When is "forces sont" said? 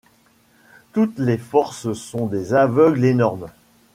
1.37-2.25